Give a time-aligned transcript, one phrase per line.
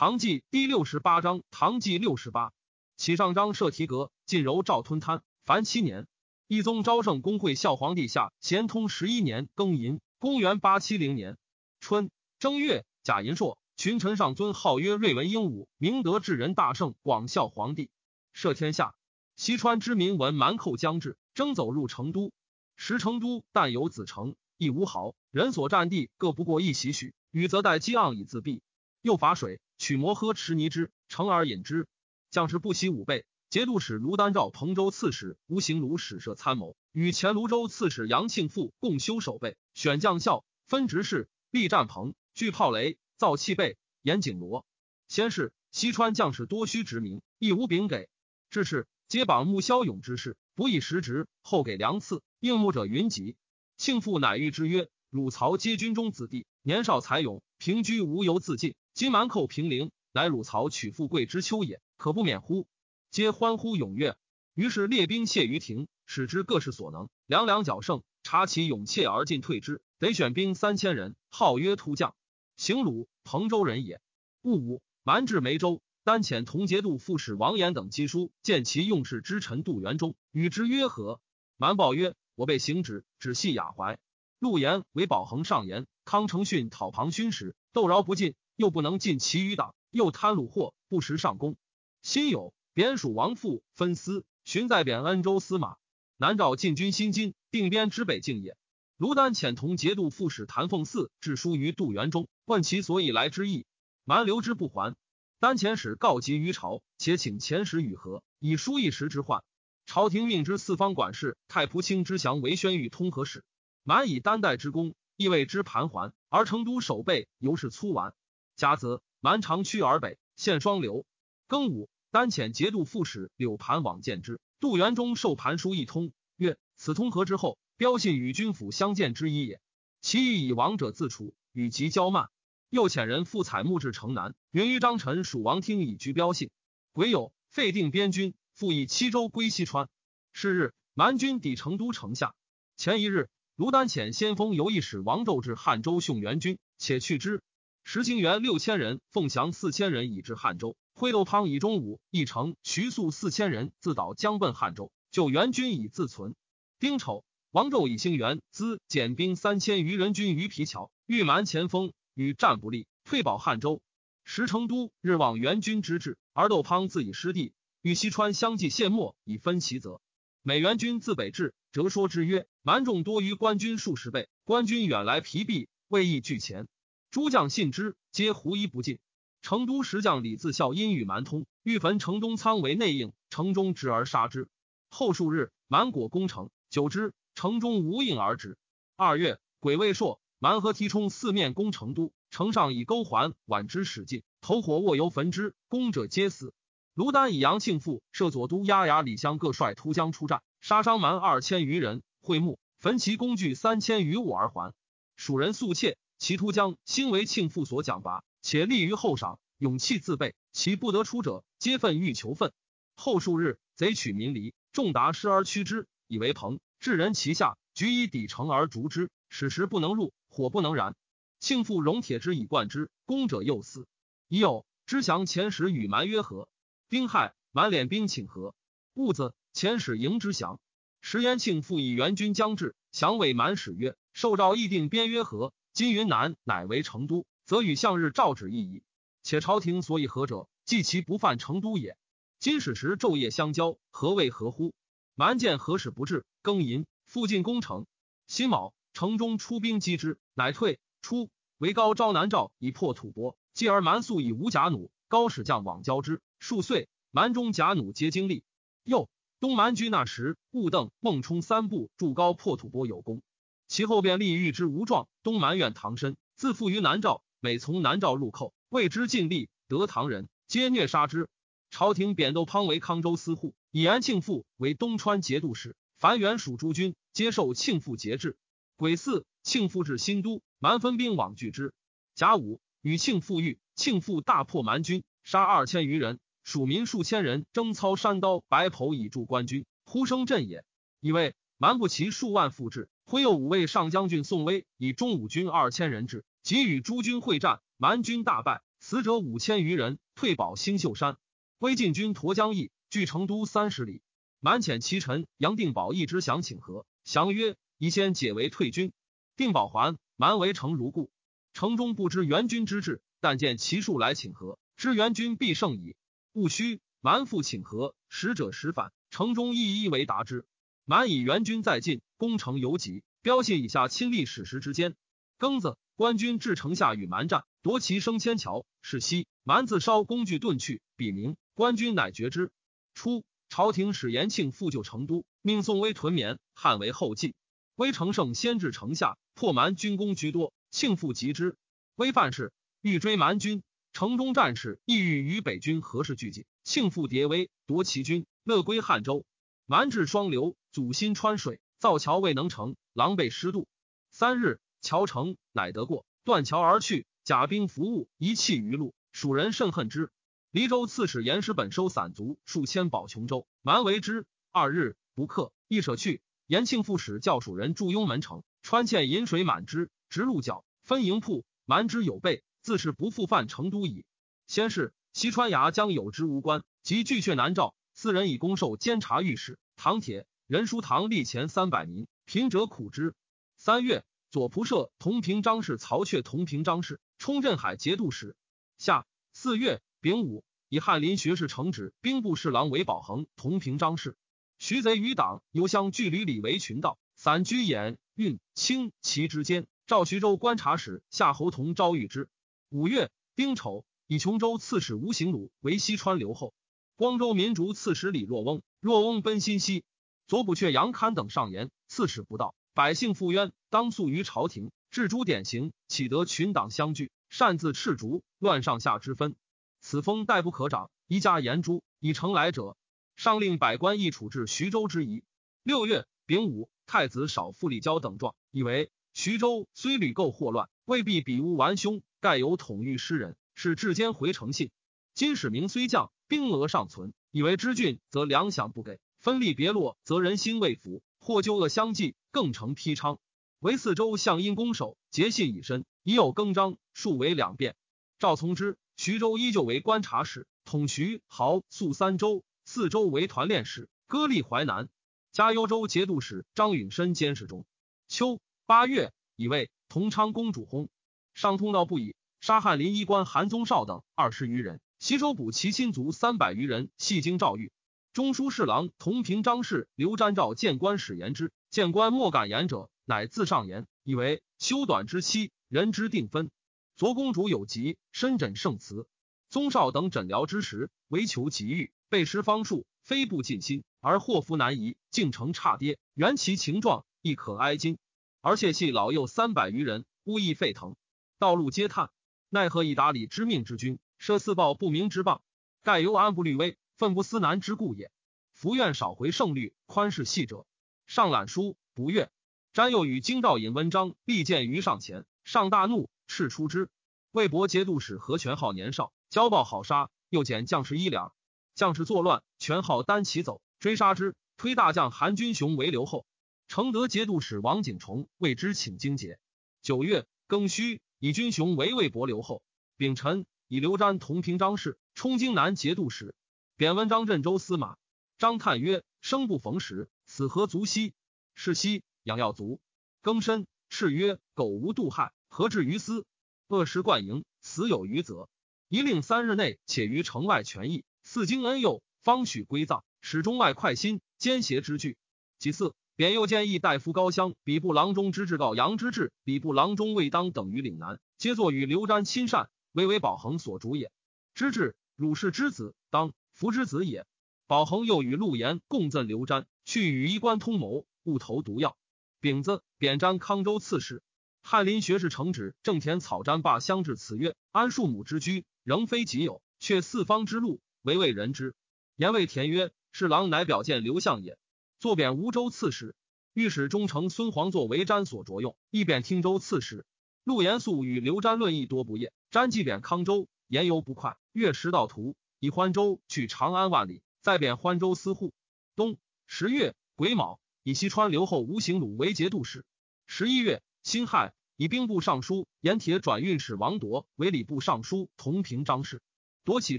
[0.00, 2.54] 唐纪第六十八章，唐纪六十八，
[2.96, 6.06] 启上章设提阁，晋柔赵吞贪，凡七年。
[6.46, 11.36] 一宗昭圣公会孝皇帝下咸通十一年庚寅，公元八七零年
[11.80, 17.90] 春正月甲寅朔，群臣上尊号曰睿文英武，明德至人大圣，广孝皇帝，
[18.34, 18.94] 赦天下。
[19.36, 22.32] 西川之民闻蛮寇将至，征走入成都。
[22.74, 28.62] 时成都但有子城，亦无豪，人所占地各不过一席许，雨则待积盎以自避。
[29.02, 29.60] 又伐水。
[29.80, 31.88] 取摩诃持泥之，乘而饮之。
[32.30, 33.24] 将士不惜五倍。
[33.48, 44.66] 节度使卢丹召彭州刺史吴行卢使设参谋，与前泸州刺史杨庆富共修守备，选将校，分职事，立战棚，聚炮雷，造器备，严警罗。
[45.08, 48.10] 先是，西川将士多须职名，亦无禀给。
[48.50, 51.26] 至是，皆榜穆骁勇之士，不以实职。
[51.40, 53.34] 后给粮赐，应募者云集。
[53.78, 62.66] 庆父乃谕之曰：“汝曹皆军中子弟，年少才勇，平居无由自尽。”今蛮寇平陵，乃汝曹取富贵之秋也，可不免乎？
[63.10, 64.16] 皆欢呼踊跃。
[64.54, 69.80] 于是列兵谢于庭，使之各事所能，两两角胜，察其勇怯而进退之。
[69.98, 72.14] 得选兵三千人，号曰突将。
[72.56, 74.00] 行鲁彭州人也。
[74.42, 81.20] 戊午，蛮至梅州，丹遣同节度副使王延等击书，见其用事之臣杜元忠，与之约和。
[81.56, 83.98] 蛮报曰：“我被行止，只系雅怀。”
[84.40, 88.34] 陆延为保恒上言，康承训讨庞勋时，窦饶不尽。
[88.60, 91.56] 又不能尽其余党，又贪虏货，不时上公。
[92.02, 95.78] 辛酉，贬属王父分司，寻在贬恩州司马。
[96.18, 98.58] 南诏进军新津，定边之北境也。
[98.98, 103.64] 卢丹遣同节度副使谭凤嗣致书于杜元中，问其所以来之意。
[104.04, 104.94] 蛮留之不还。
[105.38, 109.42] 丹遣使告急于朝，且请遣使与和，以书一时之患。
[109.86, 113.42] 朝廷命之四方管事太仆卿之祥为宣谕通和使。
[113.84, 118.12] 蛮以丹代之功，亦为之盘桓，而成都守备犹是粗顽。
[118.60, 121.06] 甲子，蛮长驱而北，陷双流。
[121.48, 124.38] 庚午，丹遣节度副使柳盘往见之。
[124.60, 129.62] 杜元忠受盘书一通，曰：“此通和之后，标信与军府相见之一也。
[130.02, 132.28] 其意以王者自处，与其交慢。”
[132.68, 136.50] 又遣人复采木至城南，云于张臣属王听以居标信。
[136.92, 139.88] 癸酉，废定边军，复以七州归西川。
[140.34, 142.34] 是日，蛮军抵成都城下。
[142.76, 147.42] 前一日，卢丹遣先锋游义使王胄至汉州训援军，且去之。
[147.82, 150.76] 石清元六千人，凤翔四千人，已至汉州。
[150.92, 156.34] 挥豆汤以中午，一城徐素四千人自导将奔汉州，救援军以自存。
[156.78, 163.80] 丁丑，王胄以兴元资减兵三千余人军于皮桥，欲蛮前锋，与战不利，退保汉州。
[164.24, 167.52] 时成都日望援军之至，而窦滂自以失地，
[167.82, 170.00] 与西川相继陷没，以分其责。
[170.42, 176.68] 美援军自北至，折说之曰：蛮众多于官军数十倍，官军远来疲弊，未易拒前。
[177.10, 179.00] 诸将信之，皆狐疑不进。
[179.42, 184.48] 成都石将李自孝因与蛮通，欲焚城东仓为内应，城中直而杀之。
[184.90, 188.56] 后数日，蛮果攻城，久之，城中无应而止。
[188.94, 196.54] 二月，癸未朔，蛮河提冲四面攻成都，城上以钩环挽之使尽，投火卧油焚之，攻者皆死。
[196.94, 204.72] 卢丹以杨庆父设左都押牙李湘各率突将出战，杀伤蛮二千余人，会幕焚其工具三千余物而还。
[205.16, 205.98] 蜀人素怯。
[206.20, 210.34] 其突将兴为庆父所奖拔，且立于后赏，勇气自备。
[210.52, 212.52] 其不得出者，皆愤欲求愤。
[212.94, 216.60] 后数日，贼取民离，众达失而驱之，以为朋。
[216.78, 220.94] 至人旗下，举以抵城而逐之，使时不能入，火不能燃。
[221.40, 223.88] 庆父熔铁之以贯之，攻者又死。
[224.28, 226.50] 已有知降前使与蛮约和，
[226.90, 228.54] 丁亥，满敛兵请和。
[228.92, 230.60] 戊子，前使迎之降。
[231.00, 238.82] 时延庆父以援军将至，降谓蛮使曰：“受诏议定边约和。”今云南乃为成都，则与向日诏旨一矣。
[239.22, 241.96] 且朝廷所以和者，即其不犯成都也。
[242.38, 244.74] 今使时昼夜相交，何谓合乎？
[245.14, 247.86] 蛮见何使不至，更寅复进攻城。
[248.26, 250.80] 辛卯，城中出兵击之，乃退。
[251.02, 256.20] 初，为高招南诏以破吐蕃，继而蛮素以无甲弩，高使将往交之。
[256.38, 258.42] 数岁，蛮中甲弩皆经历。
[258.82, 259.08] 又
[259.38, 263.22] 东蛮居那时，雾邓、孟冲三部筑高破吐蕃有功。
[263.70, 271.28] 其后便立欲之无状，东蛮院唐身，自负于南诏，每从南诏入寇，为之尽力，得唐人，皆虐杀之。
[271.70, 278.36] 朝廷贬窦滂为康州司户，以安庆父为东川节度使，凡原属诸军，皆受庆父节制。
[278.74, 281.72] 癸巳，庆父至新都，蛮分兵往拒之。
[282.16, 290.64] 甲午，与庆父遇，庆父大破蛮军，杀二千余人，蜀民数千人征操山刀白袍以助官军，呼声震也。
[290.98, 292.88] 以为蛮不齐数万复至。
[293.04, 301.18] 挥右五位上将军宋威以中武军二千人至，即与诸军会战，蛮军大败，死者五千余人，退保星秀山。
[301.58, 304.00] 威晋军沱江驿，距成都三十里。
[304.40, 308.94] 满遣其臣杨定保一直降请和，降曰：“宜先解围退军。”
[309.36, 311.10] 定保还，蛮围城如故。
[311.52, 315.94] 城中不知援军之至，但见其数来请和，知援军必胜矣。
[316.32, 320.46] 戊戌，蛮复请和，使者使返，城中一一为答之。
[320.90, 324.96] 蛮以援军在晋，攻城犹急，标信以下亲历史时之间。
[325.38, 328.66] 庚子，官军至城下与蛮战，夺其升迁桥。
[328.82, 331.36] 是夕，蛮自烧工具遁去，笔名。
[331.54, 332.50] 官军乃绝之。
[332.92, 333.22] 初。
[333.48, 337.36] 朝廷使延庆复救成都，命宋威屯绵，汉为后继。
[337.76, 341.54] 威成胜先至城下，破蛮军功居多，庆复及之。
[341.94, 346.46] 威犯事，欲追蛮军，城中战士意欲与北军何事俱进。
[346.64, 349.24] 庆复迭威，夺其军，乐归汉州。
[349.70, 353.68] 蛮至双流，阻心川水，造桥未能成，狼狈失渡。
[354.10, 357.06] 三日，桥成，乃得过，断桥而去。
[357.22, 360.10] 甲兵服务，遗弃于路，蜀人甚恨之。
[360.50, 364.26] 黎州刺史严师本收散卒数千保琼州，蛮为之。
[364.50, 366.20] 二日不克，亦舍去。
[366.48, 371.44] 延庆副使教蜀人驻雍门城，川堑引水满之，直鹿角，分营铺。
[371.64, 374.04] 蛮之有备，自是不复犯成都矣。
[374.48, 379.58] 先是，西川衙将有之无关，及巨阙南诏，四人以公授监察御史。
[379.76, 383.14] 唐铁人书堂立前三百民，贫者苦之。
[383.56, 388.36] 三月，左仆射同平章事曹阙同平章事冲镇海节度使。
[388.78, 389.80] 夏四月。
[390.02, 394.16] 丙午，以翰林学士承旨兵部侍郎韦宝恒同平章事。
[394.58, 399.66] 徐贼余党犹相距离里为群盗，散居兖运清齐之间。
[399.86, 402.30] 赵徐州观察使夏侯同招谕之。
[402.70, 406.54] 五月丁丑，以琼州刺史吴行鲁为西川留后。
[407.00, 409.84] 光州民族刺史李若翁，若翁奔新西。
[410.26, 414.70] 左补阙杨堪等上言，刺史不到，百姓负冤，当诉于朝廷。
[414.90, 419.34] 治诸典刑，岂得群党相聚，擅自斥逐，乱上下之分。
[419.80, 421.82] 此风代不可长，宜加严诛。
[422.00, 422.76] 以成来者，
[423.16, 425.24] 上令百官议处置徐州之疑。
[425.62, 434.70] 六月丙午，太子少傅立交等状，以为徐州虽屡构祸乱，未必比吾完凶，盖有统御诗人，是至坚回诚信。
[435.14, 443.18] 今使名虽降，兵额尚存，以为知郡则粮饷不给，分立别落则人心未服，或纠恶相继，更成披昌。
[443.58, 447.74] 为四州向因攻守，结信已深，已有更张，数为两变。
[448.20, 448.78] 赵从之。
[448.96, 454.88] 徐州依旧为观察使，统徐、濠、宿三州；四州为团练使，割利淮南。
[455.32, 457.64] 加幽州节度使张允深监视中。
[458.06, 460.88] 秋八月，以为同昌公主薨。
[461.34, 467.72] 上通道不已，杀翰林衣官韩宗绍等二十余人，西州捕其亲族三百余人，系经诏狱。
[468.12, 476.50] 中书侍郎同平章事刘瞻召谏官使言之，谏官莫敢言者，乃自上言，以为修短之期，人之定分。
[476.98, 479.06] 左公主有疾，深诊圣祠。
[479.48, 485.98] 宗少等诊疗之时，唯求疾愈，备施方术，非不尽心，而祸福难移，竟成差跌。
[486.12, 487.96] 缘其情状，亦可哀今。
[488.42, 490.94] 而且系老幼三百余人，乌亦沸腾，
[491.38, 492.10] 道路皆叹。
[492.50, 495.40] 奈何以达理之命之君，设四报不明之谤？
[495.82, 498.12] 盖由安不虑危，愤不思难之故也。
[498.52, 500.66] 福愿少回胜律，宽视细者。
[501.06, 502.30] 上览书不悦。
[502.74, 506.10] 詹又与京兆尹温章力荐于上前，上大怒。
[506.26, 506.90] 斥出之，
[507.32, 511.32] 魏博节度使何全浩年少，骄暴好杀，又减将士衣粮。
[511.74, 516.26] 将士作乱，全浩单骑走，追杀之，推大将韩军雄为留后。
[516.68, 519.38] 承德节度使王景崇为之请经节。
[519.80, 522.62] 九月庚戌，以军雄为魏博留后。
[522.98, 526.34] 丙辰，以刘瞻同平章事，充京南节度使。
[526.76, 527.98] 贬文章镇州司马。
[528.36, 531.14] 张叹曰：“生不逢时，死何足惜？
[531.54, 532.80] 是夕，养要足。”
[533.22, 536.26] 庚申，敕曰：“苟无度害。”何至于斯？
[536.66, 538.48] 恶食灌营，死有余则。
[538.88, 545.16] 一令三日内，且于城外全邑，四经恩佑，方许归葬，使中外快心，奸邪之惧。
[545.60, 554.12] 其次，贬右建议大夫高乡比部郎中之志告杨之志，比部郎中魏当等于岭南，皆作与刘瞻亲善，唯为保恒所主也。
[554.54, 557.26] 知至，汝氏之子，当福之子也。
[557.66, 561.96] 宝恒又与陆延共赠刘瞻，去与衣冠通谋，误投毒药。
[562.40, 564.22] 丙子，贬瞻康州刺史。
[564.62, 571.74] 翰林学士承旨，正田草毡罢相至此曰：“安庶母之居，仍非己有，却四方之路，唯为人之。”
[572.16, 574.58] 言谓田曰：“侍郎乃表见刘相也。”
[574.98, 576.14] 坐贬吴州刺史，
[576.52, 580.04] 御史中丞孙黄作为瞻所着用，亦贬汀州刺史。
[580.44, 588.52] 陆延素与刘瞻论议多不厌，瞻既贬康州，言犹不快，越石道途以欢州去长安万里，再贬欢州司户。
[588.96, 592.84] 冬十月癸卯，以西川留后吴行鲁为节度使。
[593.26, 593.82] 十一月。
[594.02, 599.20] 辛亥，以兵部尚书盐铁转运使王铎为礼部尚书同平章事，
[599.62, 599.98] 夺起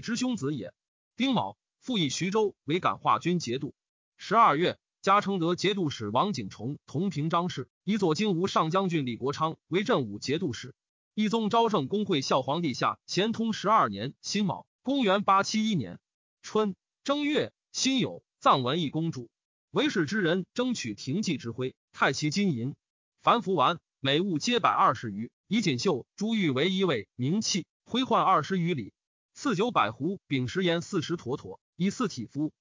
[0.00, 0.74] 之兄子也。
[1.14, 3.74] 丁卯，复以徐州为感化军节度。
[4.16, 10.76] 十二月，加承德节度使王景崇同平章事，以左金吾上将军李国昌为镇武节度使。
[11.14, 15.98] 懿宗昭圣公会孝皇帝下咸通十二年辛卯，公元八七一年
[16.40, 19.28] 春正月，辛酉，葬文义公主。
[19.72, 22.76] 为使之人争取廷记之徽，太其金银，
[23.22, 25.32] 凡服完，每物皆百二十余。
[25.48, 28.92] 以锦绣珠玉为一位名器，徽换二十余里。
[29.34, 32.52] 赐酒百壶，秉食盐四十坨坨，以四体夫。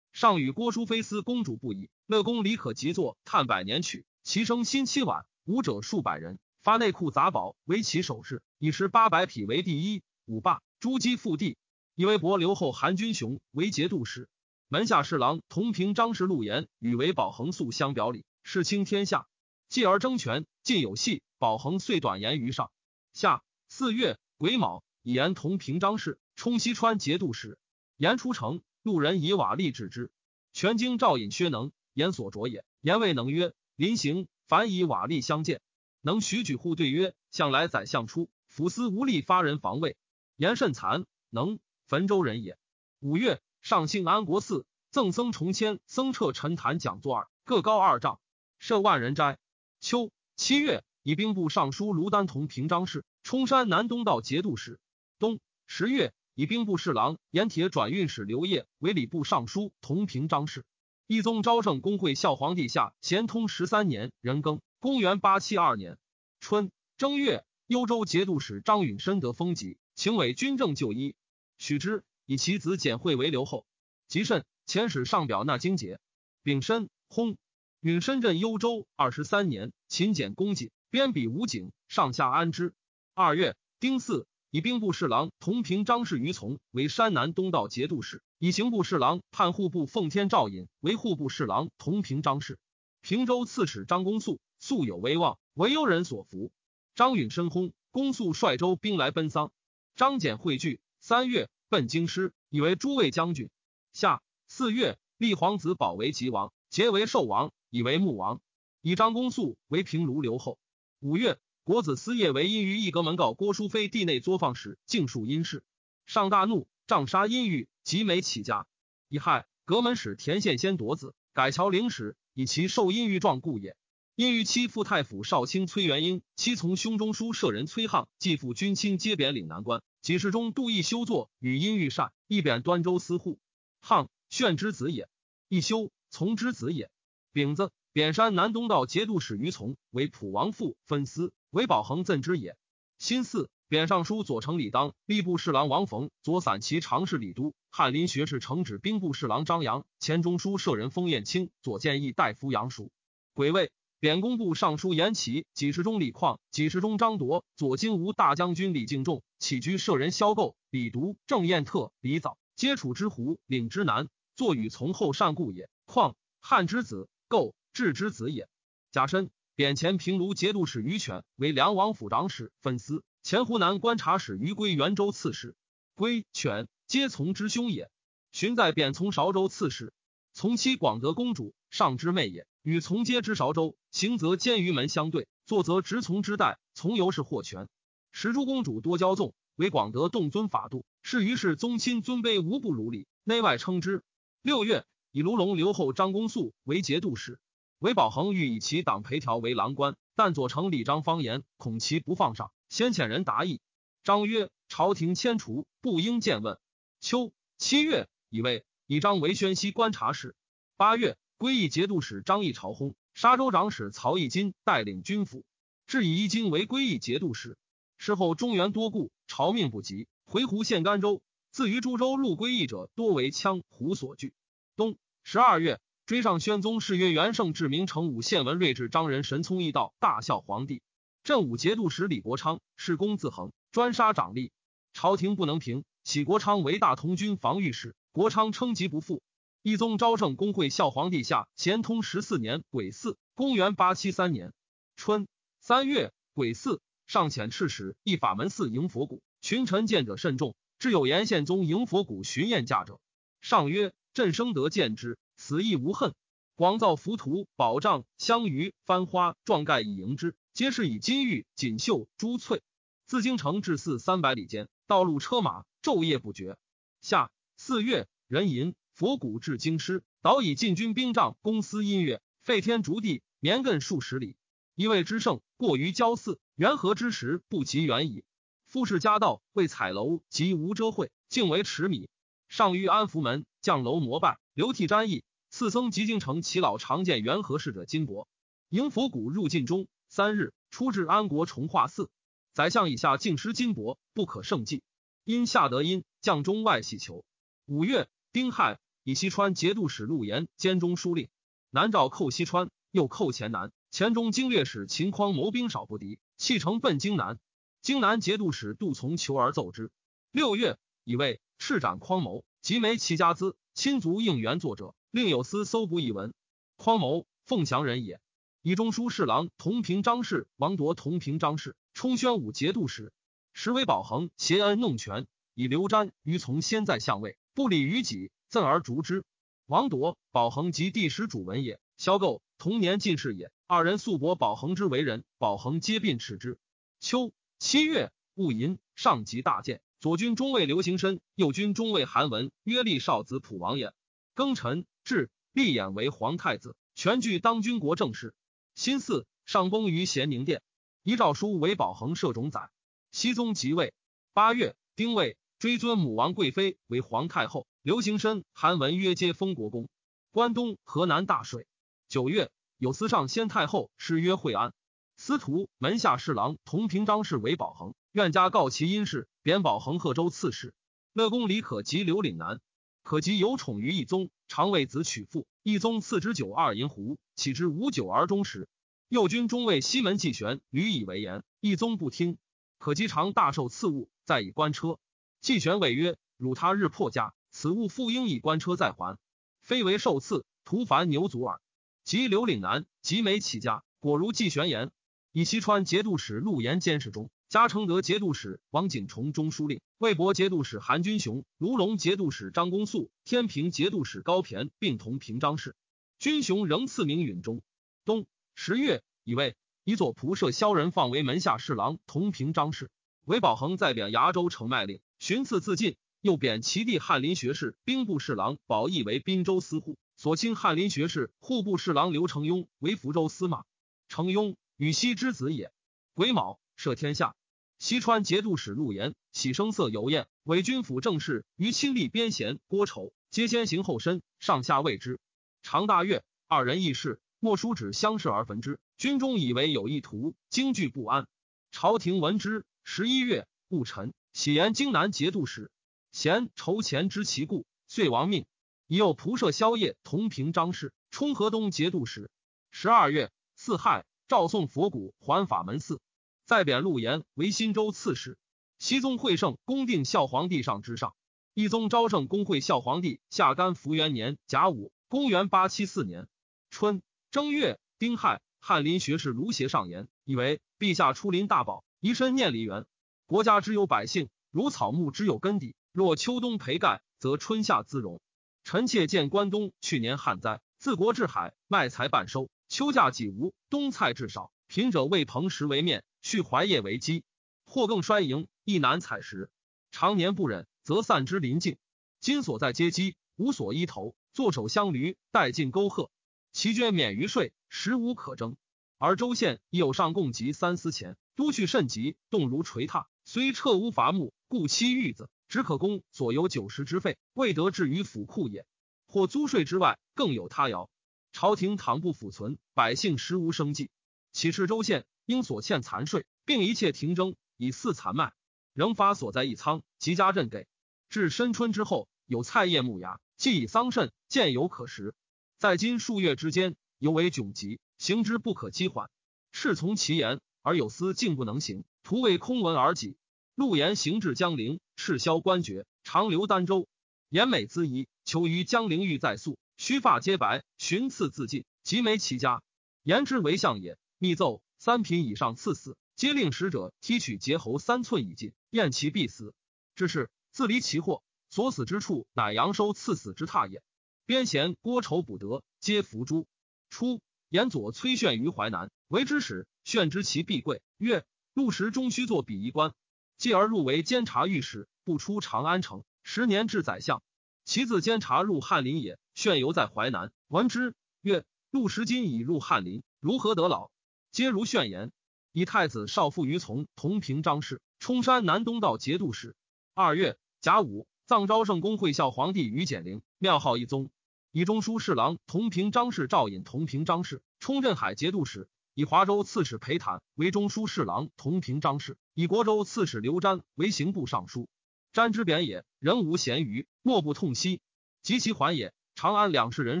[0.18, 6.40] 上与郭淑妃思公主不已，乐公李可即作叹百年曲，其声新七晚，舞者数百人。
[6.60, 10.02] 发内库杂宝为其首饰，以十八百匹为第一。
[10.26, 11.56] 五霸朱姬复地，
[11.94, 14.28] 以为伯留后韩君雄为节度使。
[14.66, 19.28] 门下侍郎同平张氏陆延与为保恒素相表里，世倾天下。
[19.68, 21.22] 继而争权，尽有戏。
[21.38, 22.72] 保恒遂短言于上。
[23.12, 27.56] 下四月癸卯，以言同平张氏充西川节度使。
[27.96, 30.10] 言出城，路人以瓦砾治之。
[30.54, 32.64] 全经赵隐薛能，言所着也。
[32.80, 35.60] 言未能曰：临行，凡以瓦砾相见。
[36.00, 39.98] 能许举户对曰：“向来宰相出，府司无力发人防卫。
[40.36, 42.56] 言甚残，能汾州人也。”
[42.98, 48.20] 五月，上兴安国寺，赠僧重迁，僧彻陈坛讲座二，各高二丈，
[48.58, 49.38] 设万人斋。
[49.80, 54.80] 秋七月，以兵部尚书卢丹同平章事，冲山南东道节度使。
[55.18, 60.64] 冬十月，以兵部侍郎盐铁转运使刘烨为礼部尚书同平章事。
[61.08, 64.60] 一宗昭圣公会孝皇帝下咸通十三年壬庚。
[64.78, 65.98] 公元八七二年
[66.38, 71.16] 春正月，幽州节度使张允深得封疾，请委军政就医，
[71.58, 73.66] 许之，以其子简惠为留后。
[74.06, 75.98] 及甚，遣使上表纳京节。
[76.44, 77.34] 丙申，薨。
[77.80, 82.74] 允深镇幽州二十三年，勤俭恭谨，鞭笔无警，上下安之。
[83.12, 92.58] 二月，丁巳，以兵部侍郎同平张氏于从为山南东道节度使，以刑部侍郎判户部奉天赵隐为户部侍郎同平张氏。
[93.00, 94.40] 平州刺史张公素。
[94.60, 96.50] 素有威望，为幽人所服。
[96.96, 99.52] 张允深薨，公素率州兵来奔丧。
[99.94, 103.50] 张简汇聚，三月奔京师，以为诸位将军。
[103.92, 108.40] 夏四月，立皇子保为吉王，结为寿王，以为穆王。
[108.82, 110.58] 以张公素为平卢留后。
[110.98, 111.38] 五月，
[111.68, 115.62] 国子司业为因于一阁门告郭淑妃地内作坊时，尽数因事。
[116.06, 118.66] 上大怒，杖杀阴郁，及美起家。
[119.10, 123.76] 乙亥，阁门使田献先夺子，改乔陵使，以其受阴玉状故也。
[124.14, 129.82] 因于妻父太府少卿崔元英，妻从兄中书舍人崔沆，继父君亲皆贬岭南官。
[130.00, 133.38] 几世中杜义修作与殷玉善，亦贬端州司户。
[133.82, 135.04] 沆，炫之子也；
[135.48, 136.90] 义修，从之子也。
[137.34, 142.56] 丙子，贬山南东道节度使于从为普王父分司，为保恒赠之也。
[142.98, 152.90] 辛巳，贬尚书左丞李当、吏部侍郎王逢、左散骑常侍李都、翰林学士承旨兵部侍郎张扬、前中书舍人封彦卿、左建议大夫杨叔。
[153.34, 153.70] 癸未。
[154.00, 165.68] 贬工部尚书严琦、给事中李旷、给事中张铎、左金吾大将军李敬仲、起居舍人萧构、李独、郑彦特、李藻，皆楚之胡、领之南，坐与从后善故也。
[165.84, 168.48] 况汉之子，构智之子也。
[168.92, 175.56] 甲申，贬前平卢节度使于犬为梁王府长史分司，前湖南观察使于归元州刺史。
[175.96, 177.90] 归犬皆从之兄也。
[178.30, 179.92] 寻在贬从韶州刺史，
[180.32, 182.46] 从妻广德公主，上之妹也。
[182.62, 186.60] 与从皆之韶州，行则兼于门相对，坐则直从之代。
[186.72, 187.68] 从由是获权。
[188.12, 194.04] 时诸公主多骄纵，为广德动尊法度，是于是宗亲尊卑无不如礼，内外称之。
[194.40, 197.40] 六月，以卢龙留后张公素为节度使。
[197.78, 203.60] 韦宝恒欲以其党裴条为郎官，但左丞李章方言，恐其不放上，先遣人答议。
[204.02, 206.58] 张曰：“朝廷迁除，不应见问。”
[207.00, 210.34] 秋七月，以为以张为宣西观察使。
[210.76, 211.16] 八月。
[211.36, 215.44] 归义节度使张义朝薨，沙州长史曹义金带领军府，
[215.86, 217.56] 至以义金为归义节度使。
[217.96, 221.22] 事后中原多故，朝命不及，回鹘县甘州。
[221.52, 224.34] 自于诸州入归义者，多为羌胡所据。
[224.74, 230.80] 冬十二月，追上宣宗谥曰元圣，至明成武献文睿智张人神聪一道大孝皇帝。
[231.22, 234.50] 镇武节度使李国昌是功自横，专杀长吏，
[234.94, 237.94] 朝廷不能平，起国昌为大同军防御使。
[238.10, 239.20] 国昌称疾不复。
[239.60, 244.54] 一宗昭圣公会孝皇帝下咸通十四年癸巳，公元八七三年
[244.96, 245.28] 春
[245.60, 250.56] 三月癸巳，上遣赤使一法门寺迎佛骨，群臣见者甚众。
[250.78, 252.98] 至有延献宗迎佛骨巡宴驾者，
[253.42, 256.14] 上曰：“朕生得见之，此亦无恨。
[256.56, 262.60] 广造浮屠、宝障、香鱼、翻花、撞盖以迎之，皆是以金玉、锦绣、珠翠。
[263.06, 266.58] 自京城至寺三百里间，道路车马昼夜不绝。
[267.00, 274.36] 夏四月，壬寅，佛骨至京师，导以禁军兵帐，公司音乐，废天逐地，绵亘数十里。
[274.74, 278.24] 一位之盛，过于郊寺，元和之时不及远矣。
[278.66, 282.10] 夫士家道为彩楼及无遮会，竟为尺米。
[282.48, 285.22] 上于安福门，降楼膜拜，流涕沾衣。
[285.50, 288.26] 次僧及京城耆老常见元和侍者金帛，
[288.68, 289.88] 迎佛骨入晋中。
[290.10, 292.10] 三日，出至安国崇化寺，
[292.54, 294.82] 宰相以下敬师金帛，不可胜计。
[295.24, 297.24] 因下得因，将中外喜求。
[297.66, 301.28] 五月，丁亥，以西川节度使陆延兼中书令。
[301.70, 303.70] 南诏寇西川，又寇黔南。
[303.90, 307.38] 黔中经略使秦匡谋兵少不敌，弃城奔京南。
[307.82, 309.90] 京南节度使杜从求而奏之。
[310.30, 314.94] 六月，以为赤斩匡谋，及没其家资，亲族应援作者。
[315.10, 316.34] 另有司搜捕一文，
[316.76, 318.20] 匡谋，凤翔人也。
[318.62, 323.12] 以中书侍郎同平章事王铎同平章事，充宣武节度使。
[323.52, 329.24] 时为保恒挟恩弄权，以刘瞻于从先在相位，不礼于己，赠而逐之。
[329.66, 331.80] 王铎、保恒及第十主文也。
[331.96, 333.50] 萧构同年进士也。
[333.66, 336.58] 二人素博保恒之为人，保恒皆并斥之。
[337.00, 339.80] 秋七月戊寅，上级大见。
[340.00, 343.92] 左军中尉刘行深，右军中尉韩文，约立少子普王衍。
[344.36, 344.86] 庚辰。
[345.02, 348.34] 至立衍为皇太子，全据当军国政事。
[348.74, 350.62] 辛巳，上崩于咸宁殿。
[351.02, 352.68] 遗诏书为保衡摄种载。
[353.10, 353.94] 熹宗即位。
[354.34, 357.66] 八月，丁未，追尊母王贵妃为皇太后。
[357.82, 359.88] 刘行深、韩文约皆封国公。
[360.30, 361.66] 关东、河南大水。
[362.08, 364.74] 九月，有司上先太后谥曰惠安。
[365.16, 367.94] 司徒门下侍郎同平章事为保衡。
[368.12, 370.74] 愿家告其因事，贬保恒贺州刺史。
[371.14, 372.60] 乐公李可及刘岭南。
[373.02, 375.46] 可及有宠于义宗，常为子娶妇。
[375.62, 378.68] 义宗赐之酒二银壶，岂知无酒而终时。
[379.08, 382.36] 右军中尉西门季玄屡以为言，义宗不听。
[382.76, 384.98] 可及常大受赐物，再以官车。
[385.40, 389.16] 季玄谓曰：“汝他日破家，此物复应以官车再还，
[389.62, 391.58] 非为受赐，徒烦牛足耳。”
[392.04, 394.90] 及刘岭南，即没起家，果如季玄言。
[395.32, 397.30] 以西川节度使陆延监视中。
[397.48, 405.74] 嘉诚德节度使王景崇中书令，魏博节度使韩君雄，卢龙节度使张公素，天平节度使高骈并同平章事。
[406.18, 407.62] 君雄仍赐名允中。
[408.04, 412.90] 冬十月，以为以左仆射萧仁放为门下侍郎，同平章事。
[413.24, 415.96] 韦宝恒再贬崖州城卖令，寻赐自尽。
[416.20, 423.64] 又贬其弟翰林学士、兵部侍郎宝义为滨州司户，所亲翰林学士、户部侍郎刘承雍为福州司马。
[424.08, 425.72] 承雍禹熙之子也。
[426.12, 426.60] 癸卯。
[426.78, 427.34] 赦天下，
[427.78, 435.20] 西川节度使陆延喜声色尤艳，伪军府正事于亲历边贤郭丑，皆先行后身，上下未之。
[435.62, 438.80] 常大悦，二人议事，莫书指相视而焚之。
[438.96, 441.28] 军中以为有意图，惊惧不安。
[441.70, 442.64] 朝廷闻之。
[442.82, 445.70] 十一月戊辰，喜言京南节度使
[446.10, 448.44] 贤筹钱知其故，遂亡命。
[448.88, 452.28] 已有仆射萧夜同平张氏，充河东节度使。
[452.72, 456.00] 十二月四亥，诏送佛骨还法门寺。
[456.48, 458.38] 再贬陆延为新州刺史。
[458.78, 461.14] 熹宗会圣恭定孝皇帝上之上。
[461.52, 466.26] 一宗昭圣公会孝皇帝下干福元年甲午，公元八七四年
[466.70, 472.86] 春正月丁亥，翰林学士卢协上言，以为陛下出临大宝，宜身念梨园。
[473.26, 475.76] 国家之有百姓，如草木之有根底。
[475.92, 478.22] 若秋冬培盖，则春夏自荣。
[478.64, 484.50] 臣妾见关东去年旱灾，自国至海，麦财半收，秋价几无，冬菜至少。
[484.66, 486.04] 贫者为蓬食为面。
[486.22, 487.24] 续怀业为基，
[487.64, 489.50] 或更衰盈，亦难采食。
[489.90, 491.76] 常年不忍，则散之临境。
[492.20, 496.10] 今所在阶基，无所依投，坐守相驴，待进沟壑。
[496.52, 498.56] 其捐免于税，实无可争。
[498.98, 503.06] 而州县亦有上贡及三司钱，都去甚急，动如垂榻。
[503.24, 508.66] 虽撤屋伐木，故妻玉子，只可供左右九十之费，未得至于府库也。
[509.06, 510.90] 或租税之外，更有他谣。
[511.32, 513.90] 朝廷倘不抚存，百姓实无生计。
[514.32, 515.04] 岂是州县？
[515.28, 518.32] 应所欠残税，并一切停征，以四残卖，
[518.72, 520.66] 仍发所在一仓，即家赈给。
[521.10, 525.14] 至深春之后，有菜叶木芽，既以桑葚，见有可食。
[525.58, 529.10] 在今数月之间，尤为窘急，行之不可积缓。
[529.52, 533.18] 侍从其言，而有司竟不能行，徒为空文而己。
[533.54, 536.88] 陆延行至江陵，赤霄官爵，长留儋州。
[537.28, 542.62] 言美咨疑，求于江陵欲再宿，须发皆白，寻赐自尽，即没其家。
[543.02, 544.62] 言之为相也，密奏。
[544.78, 549.52] 三品以上赐死，皆令使者提取结喉三寸以尽，验其必死。
[549.96, 553.82] 至是自离其祸，所死之处，乃阳收赐死之榻也。
[554.24, 556.46] 边贤郭丑补德，皆伏诛。
[556.90, 560.80] 初，延左崔炫于淮南，为之使，炫之其必贵。
[560.96, 562.94] 曰：陆时终须作比夷官，
[563.36, 566.04] 继而入为监察御史，不出长安城。
[566.22, 567.20] 十年至宰相。
[567.64, 569.18] 其自监察入翰林也。
[569.34, 573.90] 炫犹在淮南，闻之曰：陆时今已入翰林，如何得老？
[574.38, 575.10] 皆如炫言。
[575.50, 579.56] 以太子少傅于从同平章事，冲山南东道节度使。
[579.94, 584.10] 二月甲午，葬昭圣公会孝皇帝于简陵，庙号一宗。
[584.52, 588.68] 以中书侍郎同平章事赵隐同平章事，冲镇海节度使。
[588.94, 594.68] 以华州刺史裴坦为中书侍郎同平章事，以国州刺史刘瞻为刑部尚书。
[595.12, 597.80] 瞻之贬也，人无咸鱼，莫不痛惜。
[598.22, 598.94] 及其还也。
[599.16, 600.00] 长安两世人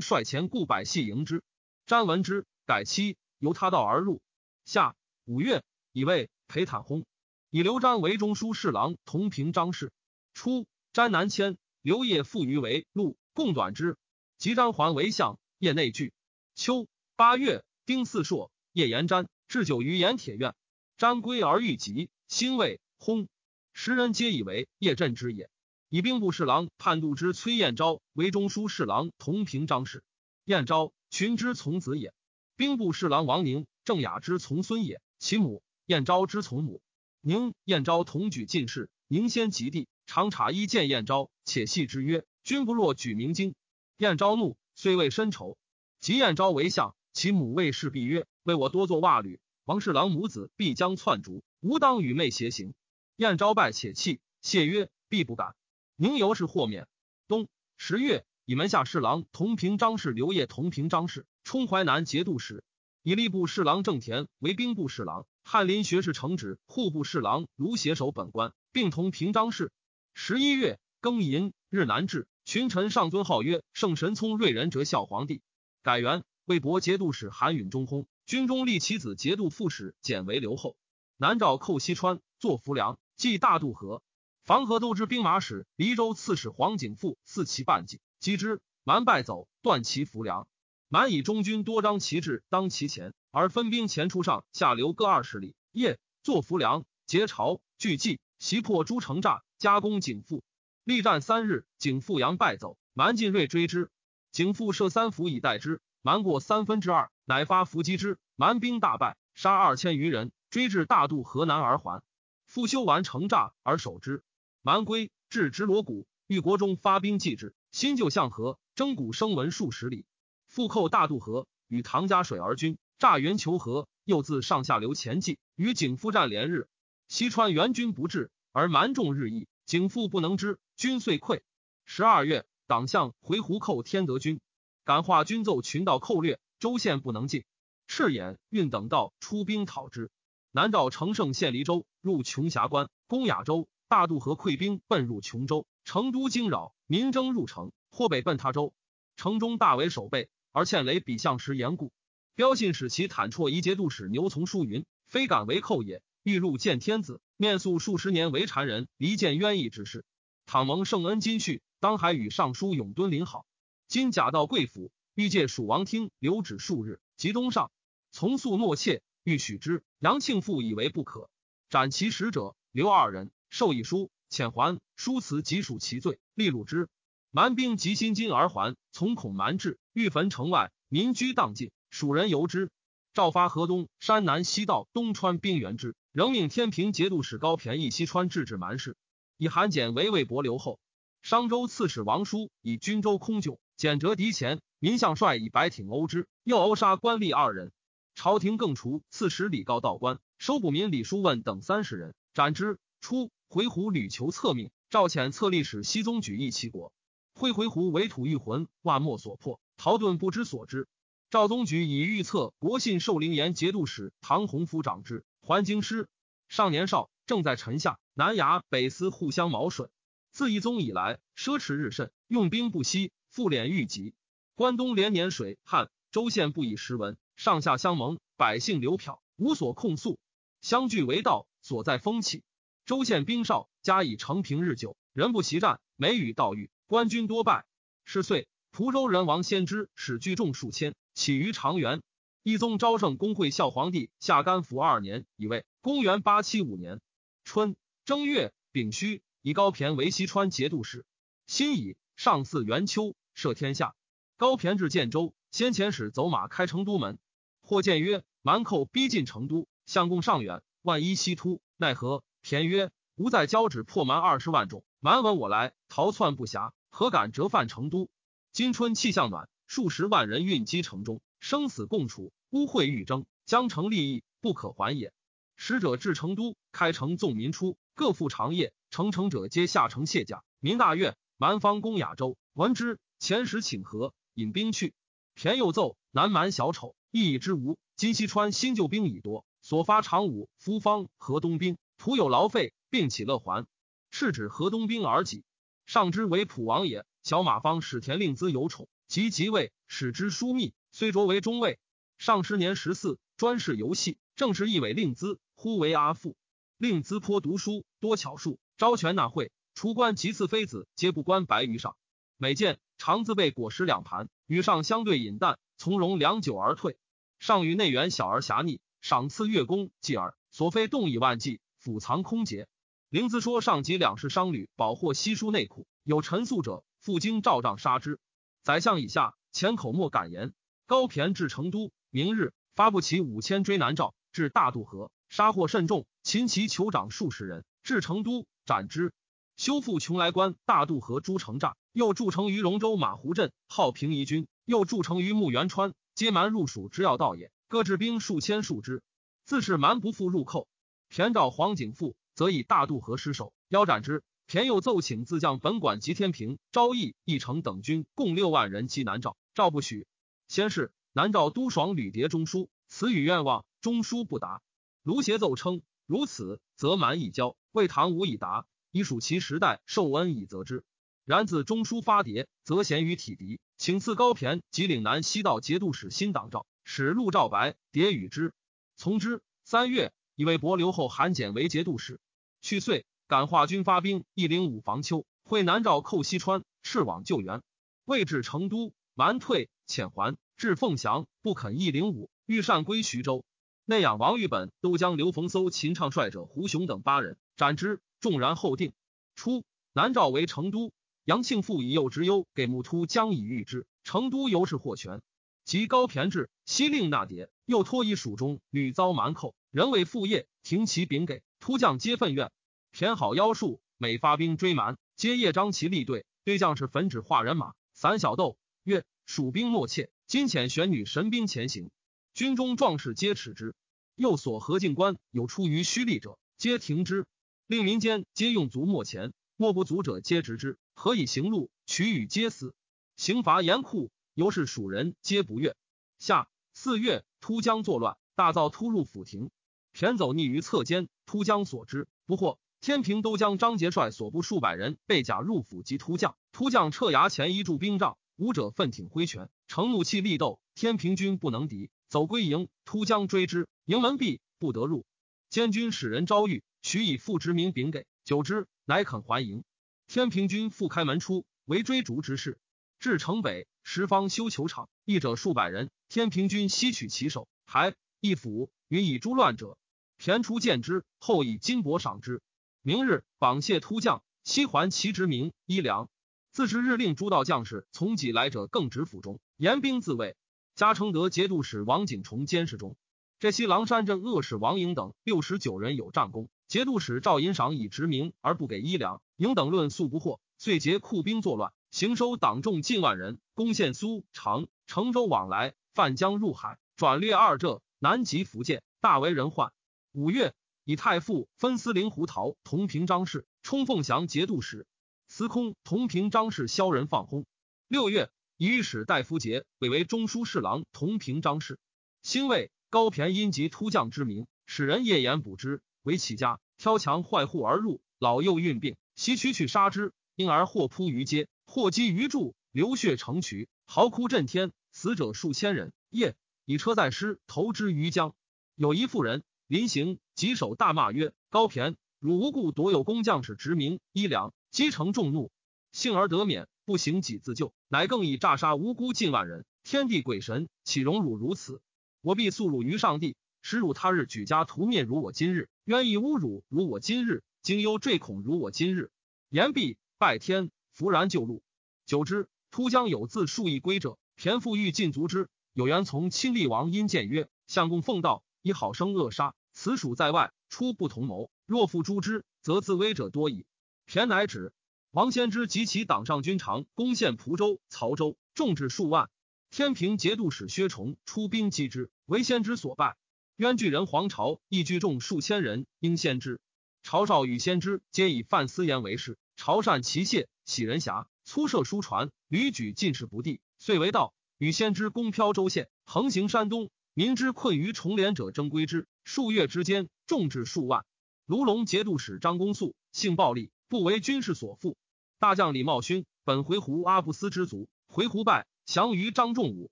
[0.00, 1.42] 率前故百戏迎之，
[1.86, 4.22] 詹闻之，改期，由他道而入。
[4.68, 7.06] 夏五月，以为裴坦薨，
[7.48, 9.90] 以刘瞻为中书侍郎同平章事。
[10.34, 13.96] 初，詹南迁，刘烨复于为陆，共短之。
[14.36, 16.12] 及詹还为相，业内聚。
[16.54, 20.54] 秋八月，丁巳朔，夜延瞻置酒于盐铁院，
[20.98, 23.26] 瞻归而欲疾，心未薨。
[23.72, 25.48] 时人皆以为叶震之也。
[25.88, 30.04] 以兵部侍郎判度之崔彦昭为中书侍郎同平章事。
[30.44, 32.12] 彦昭群之从子也。
[32.54, 35.00] 兵部侍郎王宁郑雅之从孙也。
[35.18, 36.82] 其母燕昭之从母。
[37.22, 38.90] 宁燕昭同举进士。
[39.06, 43.54] 宁先及第，常察一见燕昭，且戏之曰：“君不若举明经。”
[43.96, 45.56] 燕昭怒，虽未深仇。
[46.00, 52.74] 及燕昭为相，其母谓侍婢曰：“为我多作袜履，王侍郎母子必将篡逐，吾当与妹偕行。”
[53.16, 55.56] 燕昭拜且泣，谢曰：“必不敢。”
[55.96, 56.86] 宁由是豁免。
[57.26, 57.48] 冬
[57.78, 62.62] 十月，以门下侍郎同平章事刘烨同平章事，充淮南节度使。
[63.08, 69.72] 以吏部侍郎郑田为兵部侍郎，翰林学士承旨户部侍郎卢携手本官，并同平章事。
[70.12, 75.40] 十一月庚寅，日南至，群臣上尊号曰圣神聪瑞仁哲孝皇帝。
[75.82, 80.76] 改元，魏博节度使韩允中薨，军中立其子节度副使简为留后。
[81.16, 84.02] 南诏寇西川，作浮梁，继大渡河。
[84.44, 90.46] 防河都之兵马使黎州刺史黄景富四其半计，击之，蛮败走，断其浮梁。
[90.90, 95.54] 蛮以中军多张旗帜当其前，而分兵前出上下流各二十里。
[95.70, 100.42] 夜作浮梁，劫巢，聚计，袭破诸城栅，加攻景富。
[100.84, 103.90] 力战三日，景富阳败走，蛮进锐追之。
[104.32, 112.02] 景富设三伏以待之，蛮过三分之二，乃发伏击之，蛮兵大败，杀二千余人，追至大渡河南而还。
[112.46, 114.22] 复修完城栅而守之。
[114.62, 117.54] 蛮归至直罗谷，欲国中发兵继之。
[117.72, 120.06] 新旧相合，征谷声闻数十里。
[120.48, 123.86] 复寇大渡河，与唐家水而军，诈云求和。
[124.04, 126.66] 又自上下流前进，与景复战连日。
[127.08, 131.42] 西川援军不至，而蛮众日益，景复不能支，军遂溃。
[131.84, 134.40] 十二月，党项回鹘寇天德军，
[134.86, 137.44] 感化军奏群道寇掠，州县不能进。
[137.86, 140.10] 赤眼、运等道出兵讨之。
[140.50, 143.68] 南诏乘胜陷黎州，入琼峡关，攻雅州。
[143.88, 148.72] 大渡河溃兵奔入琼州，成都惊扰，民争入城，或北奔他州。
[149.16, 151.92] 城中大为守备，而欠雷比相时言故。
[152.34, 160.04] 标信使其坦绰一节度使牛从书云：“非敢为寇也，欲入见天子，面诉数十年为谗人，离间冤义之事。
[160.46, 163.46] 倘蒙圣恩金恤，当还与尚书永敦临好。
[163.86, 167.70] 今假到贵府，欲借蜀王听留旨数日，即东上，
[168.10, 169.84] 从速诺妾，欲许之。
[170.00, 171.30] 杨庆父以为不可，
[171.70, 176.88] 斩其使者，留二人。”受以书遣还，书辞即属其罪，立禄之。
[177.30, 181.70] 蛮兵急心金而还，从孔蛮至，欲焚城外，民居荡尽。
[181.90, 182.70] 蜀人由之。
[183.12, 188.96] 赵发河东山南西道东川兵援之，仍命天平节度使高骈义西川制止蛮事。
[189.36, 190.80] 以韩简为魏博留后。
[191.20, 197.72] 商州刺史王叔以军州空窘，简折敌前，民相帅以白挺殴之，又殴杀官吏二人。
[198.14, 202.78] 朝廷更除刺史李告道官，收捕民李叔问等三十人，斩之。
[203.00, 203.30] 初。
[203.50, 206.92] 回鹘屡求策命，赵遣策历史西宗举义齐国。
[207.38, 209.60] 挥回鹘为土欲魂，万莫所破。
[209.76, 210.88] 陶遁不知所知。
[211.30, 216.08] 赵宗举以预测国信寿陵延节度使唐洪夫长之，还京师。
[216.48, 218.00] 上年少，正在臣下。
[218.12, 219.88] 南衙北司互相毛损。
[220.32, 224.14] 自一宗以来，奢侈日甚，用兵不息，复敛愈急。
[224.56, 230.18] 关东连年水旱，州县不以时闻，上下相盟，百姓流漂，无所控诉。
[230.60, 232.42] 相聚为道，所在风气。
[232.84, 237.66] 州县兵少，加以承平日久，人不习战，每与道遇，官军多败。
[238.06, 242.00] 是岁，蒲州人王先知使聚众数千，起于长垣。
[242.42, 247.02] 一宗昭圣公会孝皇帝下甘服二年，以为公元八七五年
[247.44, 251.04] 春正月丙戌，以高骈为西川节度使。
[251.46, 253.94] 辛乙，上巳元秋，赦天下。
[254.38, 257.18] 高骈至建州，先遣使走马开成都门，
[257.60, 262.24] 或见曰：蛮寇逼近成都，相公尚远，万一西突，奈何？
[262.42, 268.08] 田曰：吾在交趾破蛮二十万众，蛮闻我来，逃窜不暇，何敢折犯成都？
[268.50, 275.12] 今春气象暖，数十万人运击城中，生死共处，污秽欲争，江城利益不可还也。
[275.54, 278.72] 使者至成都，开城纵民出，各赴长夜。
[278.90, 280.42] 成城者皆下城卸甲。
[280.58, 281.16] 民大悦。
[281.36, 284.92] 蛮方攻雅州，闻之，遣使请和，引兵去。
[285.36, 287.78] 田又奏南蛮小丑，亦已之无。
[287.94, 293.68] 今西川新旧兵已多，所发长武、夫方、河东兵，徒有劳费，并起乐还。
[294.10, 295.44] 是指河东兵而己，
[295.88, 297.06] 上之为普王也。
[297.22, 301.78] 小马方使田令兹有宠，及即位，使之枢密，虽擢为中尉。
[302.18, 306.36] 上师年十四，专事游戏，正是一委令兹，呼为阿父。
[306.76, 309.50] 令兹颇读书，多巧术，招权纳贿。
[309.74, 311.96] 除官及次妃子，皆不关白于上。
[312.36, 316.98] 每见常自备果实两盘，与上相对饮啖，从容良久而退。
[317.38, 322.68] 上与内园小儿侠逆，赏赐月宫继而所非动以万计，府藏空竭。
[323.10, 328.20] 灵子说上级两世商旅，保获稀疏内库，有陈宿者，赴京照帐杀之。
[328.62, 330.52] 宰相以下，前口莫敢言。
[330.84, 339.14] 高骈至成都，明日发布其五千追南诏，至大渡河，杀获甚众，擒其酋长数十人，至成都斩之。
[339.56, 347.50] 修复邛崃关、大渡河诸城栅，又筑城于荣州马湖镇，号平夷军；又筑城于木原川，皆蛮入蜀之要道也。
[347.68, 349.02] 各置兵数千数之，
[349.46, 350.68] 自是蛮不复入寇。
[351.08, 354.22] 田召黄景富，则以大渡河失守，腰斩之。
[354.46, 360.06] 田又奏请自将本管及天平、昭义、义城等军共六万人击南诏，诏不许。
[360.46, 364.62] 先是，南诏都爽屡迭中书，此与愿望，中书不达。
[365.02, 368.66] 卢协奏称：如此，则蛮易交，魏唐无以达。
[368.92, 370.84] 以属其时代受恩以责之。
[371.24, 378.54] 然自中书发牒，则贤于体敌，请赐高骈及岭南西道节度使新党诏，使陆兆白牒与之，
[378.94, 379.42] 从之。
[379.64, 382.20] 三月，以为伯留后韩简为节度使。
[382.68, 387.62] 去岁，感化军发兵一零五防丘，会南诏寇西川，赤往救援。
[388.04, 393.42] 未至成都，蛮退遣还，至凤翔，不肯一零五，欲善归徐州。
[393.86, 398.02] 内养王玉本都将刘逢搜秦唱帅者胡雄等八人斩之。
[398.20, 398.92] 众然后定。
[399.34, 400.92] 初，南诏为成都，
[401.24, 403.86] 杨庆父以右之忧，给木突将以御之。
[404.04, 405.22] 成都由是获权。
[405.64, 412.52] 及高骈至，西令纳牒，又托以蜀中屡遭蛮寇，人为副业，停其禀给突将，皆愤怨。
[412.98, 418.58] 填好妖术，每发兵追蛮，皆夜张其立队，对将士焚纸化人马，散小豆。
[418.82, 421.92] 曰：蜀兵莫怯，今遣玄女神兵前行，
[422.34, 423.76] 军中壮士皆耻之。
[424.16, 427.24] 又所何进官有出于虚力者，皆停之。
[427.68, 430.76] 令民间皆用足莫钱，莫不足者皆执之。
[430.92, 431.70] 何以行路？
[431.86, 432.74] 取与皆死。
[433.14, 435.76] 刑罚严酷，由是蜀人皆不悦。
[436.18, 439.50] 下四月，突将作乱，大造突入府庭，
[439.92, 441.08] 田走匿于侧间。
[441.26, 442.58] 突将所知不获。
[442.80, 450.60] 天平都将张节帅所部数百人被甲入府及突将，突将撤衙前一柱兵帐，武者奋挺挥拳，乘怒气力斗。
[450.74, 452.68] 天平军不能敌，走归营。
[452.84, 455.04] 突将追之，营门闭，不得入。
[455.50, 456.62] 监军使人招谕。
[456.80, 459.64] 许以父之名禀给，久之，乃肯还营。
[460.06, 462.58] 天平军复开门出，为追逐之势。
[463.00, 465.90] 至城北，十方修球场，役者数百人。
[466.08, 469.76] 天平军西取其首，还一府，云以诛乱者。
[470.16, 472.40] 田出见之，后以金帛赏之。
[472.88, 476.08] 明日，榜谢突将，西还其职名衣粮。
[476.52, 480.38] 自是日令诸道将士从己来者，更执府中，严兵自卫。
[480.74, 482.96] 加承德节度使王景崇监视中。
[483.40, 486.48] 这西狼山镇恶使王颖等六十九人有战功。
[486.66, 499.74] 节度使赵银赏以职名而不给衣粮，颖等论素不获，遂结库兵作乱，行收党众近万人，攻陷苏常、成州往来，泛江入海，转掠二浙，南极福建，大为人患。
[500.12, 500.54] 五月，
[500.88, 504.86] 以太傅分司灵胡桃同平张氏，冲凤翔节度使，
[505.26, 507.44] 司空同平张氏萧人放轰。
[507.88, 511.78] 六月，以御史大夫节委为中书侍郎同平张氏。
[512.22, 515.82] 兴魏，高骈因及突将之名，使人夜言捕之。
[516.04, 525.92] 为其家挑墙坏户而入，老幼孕病，袭取去杀之，因而或扑于街，或击于柱，流血成渠，嚎哭震天，死者数千人。
[526.08, 528.34] 夜以车载尸投之于江。
[528.74, 535.50] 有一妇人临行，棘手大骂曰：“高骈，汝无故夺有工匠使职名衣粮，积成众怒，
[535.92, 539.66] 幸而得免，不行己自救，乃更以诈杀无辜近万人。
[539.84, 541.82] 天地鬼神岂容汝如此？
[542.22, 549.10] 我必诉汝于上帝。”使辱他日举家屠灭如我今日，愿意侮辱如我今日，惊忧坠恐如我今日。
[549.50, 551.62] 言毕，拜天，弗然就路。
[552.06, 555.50] 久之，突将有自数亿归者，田父欲尽足之。
[555.74, 561.52] 有缘从亲历王因谏曰：“相公奉道，以好生扼杀，此属在外，出不同谋。
[561.64, 563.64] 若复诛之，则自危者多矣。
[564.06, 564.72] 田乃止。
[565.12, 569.30] 王先知及其党上军长攻陷蒲州、曹州，众至数万。
[569.70, 573.16] 天平节度使薛崇出兵击之，为先知所败。
[573.54, 576.60] 渊巨人黄巢亦聚众数千人，应先知。
[577.04, 579.38] 曹少与先知皆以范思言为事。
[579.54, 584.34] 朝善其械，喜人侠，粗涉书传，屡举进士不第，遂为道。
[584.58, 589.08] 与先知攻飘州县，横行山东，民之困于重连者，争归之。
[589.24, 591.04] 数月之间，众至数万。
[591.46, 593.72] 卢龙节度使张公素性暴力。
[593.88, 594.96] 不为军事所负。
[595.40, 599.90] 大将李茂勋本回鹘阿不思之族，回鹘败，降于张仲武。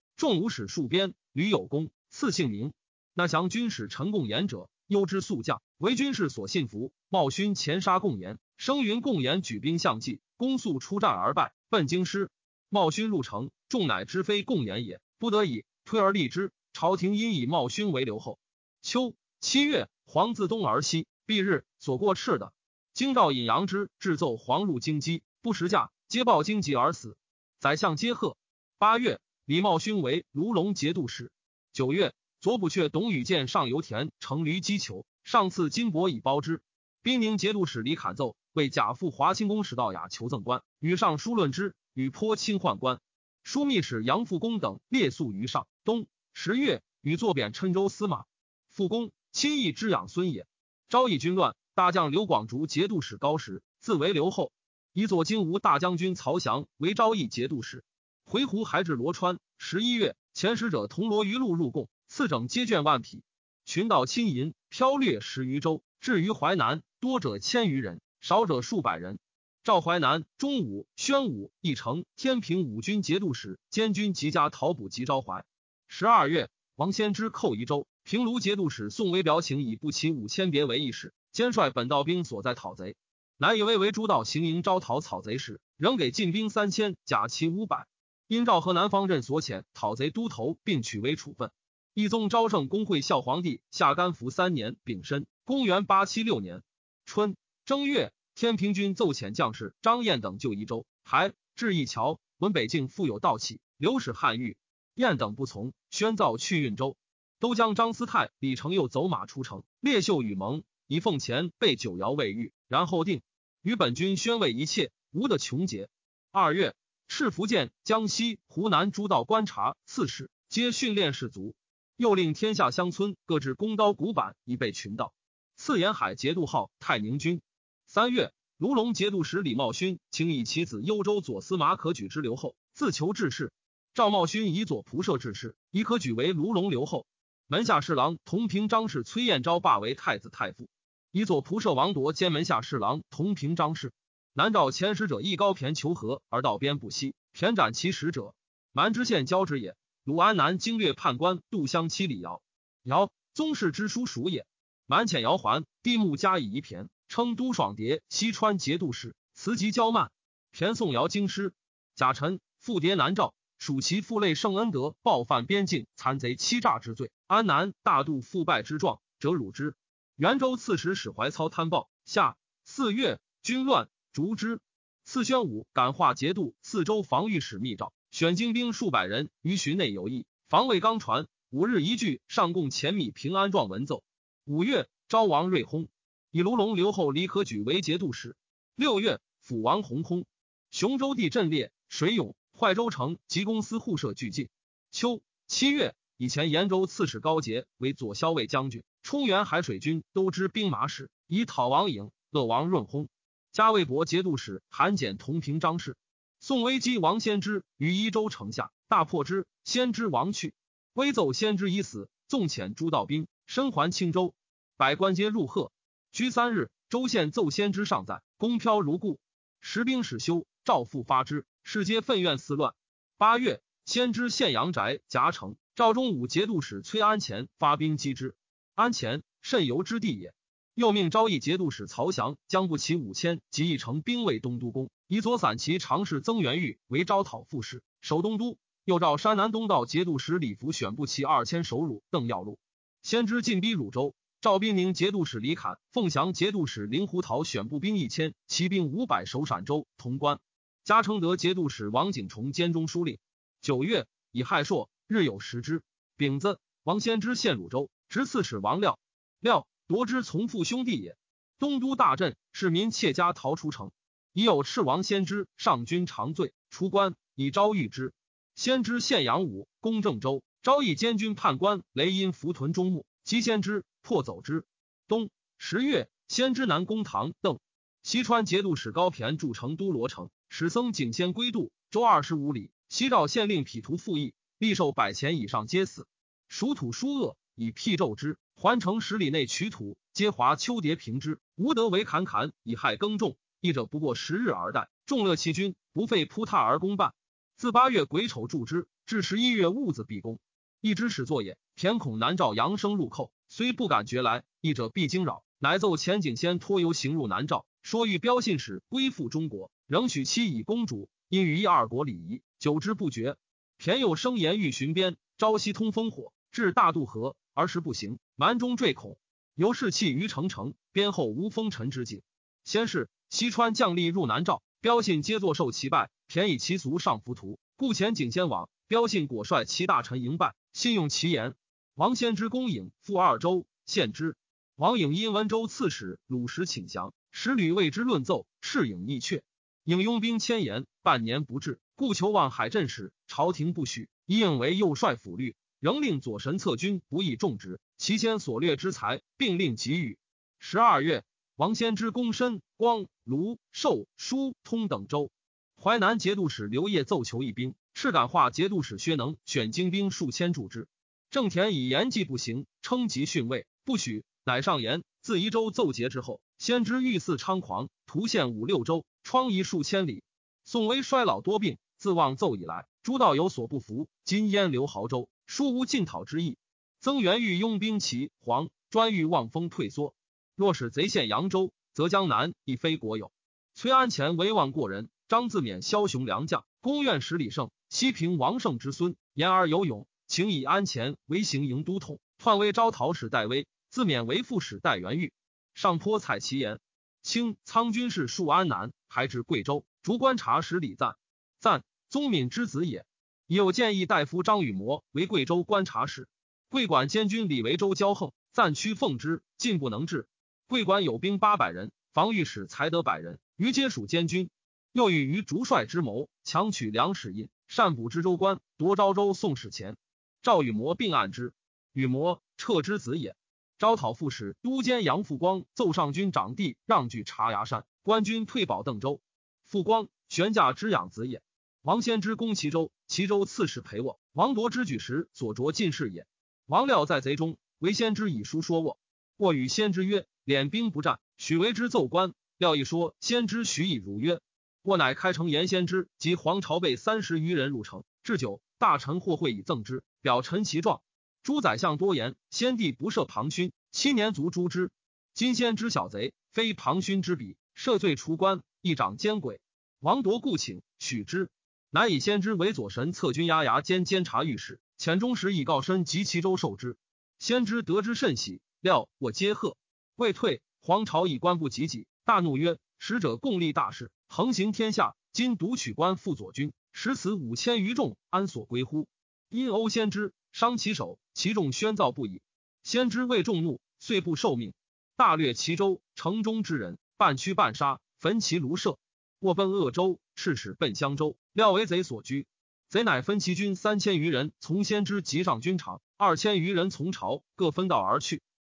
[0.16, 2.72] 仲武使戍边，屡有功，赐姓名。
[3.12, 6.92] 那降军使陈共言者，优之速将，为军士所信服。
[7.08, 12.30] 茂勋前杀共言，声云共言举兵相济，公肃出战而败，奔京师。
[12.68, 16.52] 茂勋入城，众乃知非共言也，不得已推而立之。
[16.76, 18.38] 朝廷因以茂勋为留后。
[18.82, 22.52] 秋七月，黄自东而西，蔽日所过赤的。
[22.92, 27.16] 京兆尹杨之制奏黄入京畿，不识驾，皆报荆棘而死。
[27.60, 28.36] 宰相皆贺。
[28.76, 31.32] 八月，李茂勋为卢龙节度使。
[31.72, 32.12] 九月，
[32.42, 36.60] 左补阙董宇见上游田乘驴击球，上赐金帛以包之。
[37.00, 43.00] 兵宁节度使李侃奏为贾父华清宫使道雅求赠官，与上书论之，与颇亲宦官。
[43.46, 45.66] 枢密使杨复恭等列宿于上。
[45.84, 46.06] 东
[46.38, 48.26] 十月，与坐贬郴州司马。
[48.68, 50.46] 复公亲义之养孙也。
[50.90, 51.56] 昭义军乱。
[51.72, 54.52] 大将刘广竹节度使高时，自为留后，
[54.92, 57.84] 以左金吾大将军曹翔为昭义节度使。
[58.26, 59.38] 回鹘还至罗川。
[59.56, 63.22] 十一月，前使者铜锣鱼路入贡，赐整皆卷万匹。
[63.64, 69.18] 群岛轻银飘掠十余州，至于淮南，多者千余人，少者数百人。
[69.64, 75.46] 赵淮南、中武、宣武、义城、天平五军节度使监军及家讨捕及招怀。
[75.88, 81.14] 十二月，王先之寇宜州，平卢节度使宋威表请以不齐五千别为义士。
[81.32, 82.96] 兼率本道兵所在讨贼，
[83.36, 87.86] 乃以为为诸道行营招讨草贼时，仍给进兵三千，甲骑五百。
[88.26, 91.50] 因赵河南方任所遣讨贼都头，并取为处分。
[91.94, 96.62] 义宗昭圣公会孝皇帝下甘服三年丙申，公元八七六年
[97.04, 104.56] 春正月，天平军奏遣将士张燕等救宜州，还至一桥，闻北境复有盗起，刘使汉狱，
[104.96, 106.96] 燕等不从，宣造去运州。
[107.38, 110.64] 都将张思泰、李成佑走马出城，列袖与盟。
[110.86, 113.20] 以奉前备九窑未遇，然后定
[113.60, 115.90] 与本军宣慰一切，无的穷竭。
[116.30, 116.74] 二月，
[117.08, 121.54] 赤福建、江西、湖南诸道观察刺史，皆训练士卒。
[121.96, 125.12] 又令天下乡村各置弓刀古板，以备群盗。
[125.56, 127.42] 赐沿海节度号太宁军。
[127.86, 133.52] 三月，卢龙节度使李茂勋请以其子幽州左司马可举之留后，自求致仕。
[133.96, 137.06] 赵茂勋以左仆射致仕，以可举为卢龙留后。
[137.46, 140.68] 门下侍郎同平张氏崔彦昭罢为太子太傅。
[141.12, 143.94] 以左仆射王铎兼门下侍郎同平章事，
[144.34, 148.34] 南诏前使者亦高骈求和而道边不息，骈斩其使者。
[148.70, 149.74] 蛮之县交之也。
[150.04, 152.42] 鲁安南经略判官杜相期李尧，
[152.82, 154.46] 尧宗室之叔属也。
[154.84, 160.12] 蛮遣尧还，帝穆加以遗骈，称都爽蝶西川节度使，辞疾骄慢。
[160.52, 161.54] 骈送尧京师。
[161.94, 167.10] 贾臣复牒南诏，属其父累圣恩德，暴犯边境，残贼欺诈之罪。
[167.26, 169.74] 安南大度腐败之状，折辱之。
[170.16, 174.60] 元州刺史史怀操贪暴，下四月军乱，逐之。
[175.04, 181.26] 赐宣武感化节度四州防御使密诏，选精兵数百人于徐内游弋，防卫钢船。
[181.50, 184.02] 五日一聚，上贡钱米平安状文奏。
[184.44, 185.88] 五月，昭王瑞薨，
[186.32, 188.36] 以卢龙留后李可举为节度使。
[188.74, 190.24] 六月，辅王弘薨。
[190.72, 194.48] 雄州地震裂，水涌，坏州城及公司户舍俱尽。
[194.90, 198.82] 秋七月，以前延州刺史高杰为左骁卫将军。
[199.02, 203.08] 冲元海水军都知兵马使，以讨王颖、乐王润薨。
[203.52, 205.98] 加魏博节度使韩简同平张氏。
[206.40, 209.46] 宋危机王先知于伊州城下，大破之。
[209.64, 210.54] 先知亡去，
[210.94, 214.34] 威奏先知已死，纵遣诸道兵身还青州，
[214.78, 215.72] 百官皆入贺。
[216.10, 219.18] 居三日，州县奏先知尚在，公飘如故。
[219.60, 222.76] 时兵始休，赵复发之，世皆愤怨四乱。
[223.18, 228.36] 八月，先知献阳宅夹城，赵忠武节度使崔安前发兵击之。
[228.76, 230.32] 安前甚游之地也，
[230.74, 238.58] 又命昭义节度使曹翔将不齐五千及一城兵卫东都宫，以左散骑常侍曾元玉为招讨副使，守东都。
[238.84, 242.60] 又召山南东道节度使李福选不齐二千守汝邓耀路。
[243.02, 250.38] 先知进逼汝州，赵兵宁节度使李侃、凤翔节度使林胡桃选步兵一千，骑兵五百守陕州潼关。
[250.86, 253.18] 嘉诚德节度使王景崇兼中书令。
[253.60, 255.82] 九月，以亥朔，日有食之。
[256.16, 257.90] 丙子，王先知献汝州。
[258.08, 259.00] 直刺史王廖，
[259.40, 261.16] 廖夺之从父兄弟也。
[261.58, 263.90] 东都大震，市民窃家逃出城。
[264.32, 268.14] 已有赤王先知上军长罪，出关以招谕之。
[268.54, 274.64] 先知献阳武攻郑州，昭义监军判官雷音伏屯中牧，及先知破走之。
[275.08, 277.58] 冬十月，先知南攻唐邓。
[278.06, 282.70] 西川节度使高骈筑成都罗城，使僧景仙归渡，周二十五里。
[282.88, 286.06] 西诏县令匹图复议，必受百钱以上皆死。
[286.46, 288.38] 属土疏恶，以辟纣之。
[288.54, 293.36] 环城十里内取土，皆华丘叠平之，无得为坎坎以害耕种。
[293.60, 297.12] 义者不过十日而待，众乐其君，不费扑榻而攻办。
[297.56, 300.38] 自八月癸丑助之，至十一月戊子毕功。
[300.80, 301.58] 义之始作也。
[301.74, 311.08] 田恐南诏扬声入寇，虽不敢绝来，义者必惊扰，乃奏前景先托游行入南诏，说欲标信使归附中国，仍许其以公主。
[311.28, 313.36] 因与一二国礼仪，久之不绝。
[313.78, 319.16] 田有生言欲巡边，朝夕通烽火，至大渡河，而时不行，蛮中坠恐，
[319.54, 322.22] 由士弃于城城，边后无风尘之境。
[322.64, 323.08] 先是。
[323.30, 331.54] 西川将吏入南诏，标信皆作受其拜，田以其俗上浮屠，故前景先往，标信果率其大臣迎拜，信用其言。
[331.94, 334.36] 王先之公颖复二州献之。
[334.74, 339.44] 王颖因温州刺史鲁石请降，使吕为之论奏，斥颖逆却。
[339.84, 344.08] 颖拥兵千言，半年不至，故求望海镇使，朝廷不许。
[344.24, 350.16] 以颖为右帅府律，仍令左神策军不以重职，其先所掠之财，并令给予。
[350.58, 351.24] 十二月。
[351.56, 355.30] 王先之攻申、光、卢、寿、舒、通等州。
[355.76, 360.88] 淮南节度使刘烨奏求一兵，赤感化节度使薛能选精兵数千助之。
[361.30, 364.24] 郑田以言计不行，称疾训位，不许。
[364.42, 370.22] 乃上言自宜州奏捷之后，先知欲肆猖狂，屠陷五六州，疮痍数千里。
[370.64, 374.08] 宋威衰老多病，自望奏以来，诸道有所不服。
[374.24, 376.56] 今焉留濠州，殊无进讨之意。
[376.98, 380.14] 曾元欲拥兵齐黄，专欲望风退缩。
[380.54, 383.30] 若使贼陷扬州，则江南亦非国有。
[383.74, 395.34] 崔安前威望过人，张自勉枭雄良将，公愿使李胜，西平王胜之孙，言而有勇，请以安前为行营都统，篡威招讨使戴威，自勉为副使戴元玉。
[395.76, 396.80] 上坡采其言。
[397.22, 401.16] 清仓军事戍安南，还至贵州，逐观察使李赞，
[401.60, 403.04] 赞宗敏之子也。
[403.46, 406.28] 有建议大夫张羽模为贵州观察使。
[406.70, 410.26] 贵管监军李维州骄横，赞屈奉之，进不能治。
[410.66, 414.48] 贵管有兵八百人，防御使才得百人，余皆属监军。
[414.92, 419.98] 又与于竹帅之谋，强取粮食印，善捕知州官，夺昭州宋使钱。
[420.40, 421.52] 赵羽模并案之，
[421.92, 423.36] 羽模撤之子也。
[423.78, 429.20] 招讨副使都监杨复光奏上军长弟让据察牙山，官军退保邓州。
[429.64, 431.42] 复光悬驾之养子也。
[431.82, 434.18] 王先之攻齐州，齐州刺史陪我。
[434.32, 436.26] 王夺之举时所着进士也。
[436.66, 438.98] 王廖在贼中，为先知以书说卧。
[439.36, 440.26] 卧与先知曰。
[440.46, 442.32] 敛兵不战，许为之奏官。
[442.56, 444.40] 廖一说，先知许以如曰
[444.82, 451.02] ：“过乃开城言先知及黄巢备三十余人入城，置酒，大臣或会以赠之，表陈其状。
[451.46, 454.90] 诸宰相多言，先帝不赦庞勋，七年卒诛之。
[455.32, 459.60] 今先知小贼，非庞勋之比，赦罪除官，一掌奸鬼。
[460.00, 461.48] 王铎故请许之，
[461.88, 466.96] 乃以先知为左神策军押牙兼监察御史，遣中时以告身及齐州受之。
[467.38, 469.76] 先知得之甚喜，料我皆贺。”
[470.18, 479.06] 未退，黄巢以官不及己，大怒曰：“使者共立大事，横行天下，今独取官副左军，使此五千余众安所归乎？”
[479.48, 482.40] 因欧先知伤其手，其众喧噪不已。
[482.82, 484.72] 先知为众怒，遂不受命，
[485.14, 488.98] 大掠齐州城中之人，半驱半杀，焚其庐舍。
[489.40, 492.46] 卧奔鄂州，赤使奔襄州，料为贼所居。
[492.88, 498.40] 贼乃分其军三千余人，从先知及上军场，二千余人从朝，各分道而去。